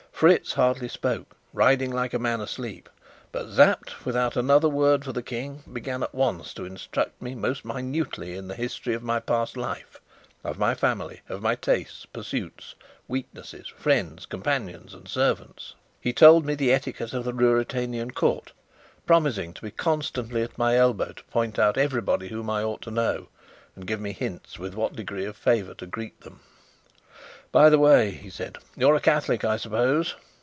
Fritz 0.21 0.53
hardly 0.53 0.87
spoke, 0.87 1.35
riding 1.51 1.89
like 1.91 2.13
a 2.13 2.19
man 2.19 2.41
asleep, 2.41 2.89
but 3.31 3.49
Sapt, 3.51 4.05
without 4.05 4.37
another 4.37 4.69
word 4.69 5.03
for 5.03 5.11
the 5.11 5.23
King, 5.23 5.63
began 5.73 6.03
at 6.03 6.13
once 6.13 6.53
to 6.53 6.63
instruct 6.63 7.19
me 7.19 7.33
most 7.33 7.65
minutely 7.65 8.35
in 8.37 8.47
the 8.47 8.53
history 8.53 8.93
of 8.93 9.01
my 9.01 9.19
past 9.19 9.57
life, 9.57 9.99
of 10.43 10.59
my 10.59 10.75
family, 10.75 11.21
of 11.27 11.41
my 11.41 11.55
tastes, 11.55 12.05
pursuits, 12.05 12.75
weaknesses, 13.07 13.67
friends, 13.75 14.27
companions, 14.27 14.93
and 14.93 15.07
servants. 15.07 15.73
He 15.99 16.13
told 16.13 16.45
me 16.45 16.53
the 16.53 16.71
etiquette 16.71 17.13
of 17.13 17.23
the 17.23 17.33
Ruritanian 17.33 18.11
Court, 18.11 18.51
promising 19.07 19.53
to 19.55 19.61
be 19.63 19.71
constantly 19.71 20.43
at 20.43 20.55
my 20.55 20.75
elbow 20.77 21.13
to 21.13 21.23
point 21.31 21.57
out 21.57 21.79
everybody 21.79 22.27
whom 22.27 22.47
I 22.47 22.61
ought 22.63 22.83
to 22.83 22.91
know, 22.91 23.29
and 23.75 23.87
give 23.87 23.99
me 23.99 24.11
hints 24.11 24.59
with 24.59 24.75
what 24.75 24.95
degree 24.95 25.25
of 25.25 25.35
favour 25.35 25.73
to 25.73 25.87
greet 25.87 26.21
them. 26.21 26.41
"By 27.53 27.69
the 27.69 27.77
way," 27.79 28.11
he 28.11 28.29
said, 28.29 28.59
"you're 28.77 28.95
a 28.95 29.01
Catholic, 29.01 29.43
I 29.43 29.57
suppose?" 29.57 30.15